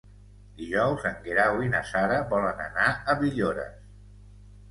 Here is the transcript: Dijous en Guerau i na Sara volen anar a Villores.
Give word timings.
Dijous 0.59 1.03
en 1.09 1.19
Guerau 1.25 1.59
i 1.65 1.69
na 1.73 1.81
Sara 1.91 2.17
volen 2.33 2.63
anar 2.67 2.87
a 2.93 3.17
Villores. 3.21 3.77